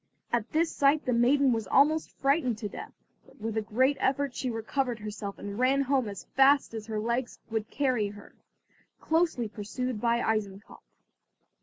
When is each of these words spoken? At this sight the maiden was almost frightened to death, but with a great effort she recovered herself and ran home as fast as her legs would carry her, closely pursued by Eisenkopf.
At 0.33 0.51
this 0.51 0.71
sight 0.75 1.05
the 1.05 1.13
maiden 1.13 1.53
was 1.53 1.67
almost 1.67 2.09
frightened 2.17 2.57
to 2.57 2.67
death, 2.67 2.91
but 3.23 3.39
with 3.39 3.55
a 3.55 3.61
great 3.61 3.97
effort 3.99 4.33
she 4.33 4.49
recovered 4.49 4.97
herself 4.97 5.37
and 5.37 5.59
ran 5.59 5.81
home 5.83 6.09
as 6.09 6.23
fast 6.35 6.73
as 6.73 6.87
her 6.87 6.99
legs 6.99 7.37
would 7.51 7.69
carry 7.69 8.07
her, 8.07 8.33
closely 8.99 9.47
pursued 9.47 10.01
by 10.01 10.19
Eisenkopf. 10.19 10.81